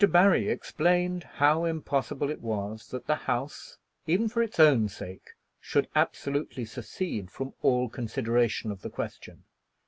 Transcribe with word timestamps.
Barry 0.11 0.49
explained 0.49 1.23
how 1.35 1.63
impossible 1.65 2.31
it 2.31 2.41
was 2.41 2.87
that 2.87 3.05
the 3.05 3.13
house, 3.13 3.77
even 4.07 4.29
for 4.29 4.41
its 4.41 4.59
own 4.59 4.89
sake, 4.89 5.35
should 5.59 5.87
absolutely 5.93 6.65
secede 6.65 7.29
from 7.29 7.53
all 7.61 7.87
consideration 7.87 8.71
of 8.71 8.81
the 8.81 8.89
question. 8.89 9.43